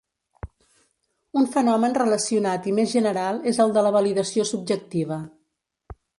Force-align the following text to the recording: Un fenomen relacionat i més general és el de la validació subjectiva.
Un 1.41 1.45
fenomen 1.55 1.93
relacionat 1.99 2.65
i 2.73 2.73
més 2.79 2.95
general 2.95 3.43
és 3.53 3.61
el 3.67 3.75
de 3.77 3.85
la 3.89 3.93
validació 3.99 4.49
subjectiva. 4.55 5.21